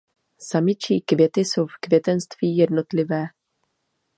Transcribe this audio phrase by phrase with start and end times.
[0.39, 3.25] Samičí květy jsou v květenství jednotlivé.